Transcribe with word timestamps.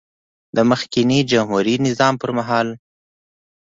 د 0.55 0.57
مخکېني 0.69 1.19
جمهوري 1.31 1.75
نظام 1.87 2.13
پر 2.21 2.31
مهال 2.37 2.67